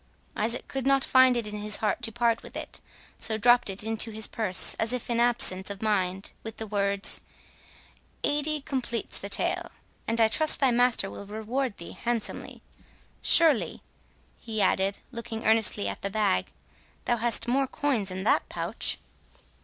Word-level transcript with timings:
Isaac 0.35 0.67
could 0.67 0.87
not 0.87 1.03
find 1.03 1.37
in 1.37 1.45
his 1.61 1.75
heart 1.75 2.01
to 2.01 2.11
part 2.11 2.41
with 2.41 2.57
it, 2.57 2.81
so 3.19 3.37
dropt 3.37 3.69
it 3.69 3.83
into 3.83 4.09
his 4.09 4.25
purse 4.25 4.73
as 4.79 4.93
if 4.93 5.11
in 5.11 5.19
absence 5.19 5.69
of 5.69 5.79
mind, 5.83 6.31
with 6.41 6.57
the 6.57 6.65
words, 6.65 7.21
"Eighty 8.23 8.61
completes 8.61 9.19
the 9.19 9.29
tale, 9.29 9.69
and 10.07 10.19
I 10.19 10.27
trust 10.27 10.57
thy 10.59 10.71
master 10.71 11.07
will 11.11 11.27
reward 11.27 11.77
thee 11.77 11.91
handsomely.—Surely," 11.91 13.83
he 14.39 14.59
added, 14.59 14.97
looking 15.11 15.45
earnestly 15.45 15.87
at 15.87 16.01
the 16.01 16.09
bag, 16.09 16.47
"thou 17.05 17.17
hast 17.17 17.47
more 17.47 17.67
coins 17.67 18.09
in 18.09 18.23
that 18.23 18.49
pouch?" 18.49 18.97